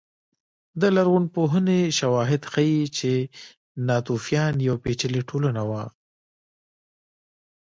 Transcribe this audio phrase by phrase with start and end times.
[0.81, 3.11] د لرغونپوهنې شواهد ښيي چې
[3.87, 5.83] ناتوفیان یوه پېچلې ټولنه وه